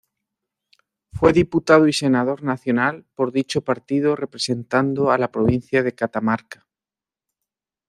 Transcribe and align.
Fue 1.13 1.31
diputado 1.31 1.87
y 1.87 1.93
senador 1.93 2.41
nacional 2.41 3.05
por 3.13 3.31
dicho 3.31 3.61
partido 3.63 4.15
representando 4.15 5.11
a 5.11 5.19
la 5.19 5.31
provincia 5.31 5.83
de 5.83 5.93
Catamarca. 5.93 6.67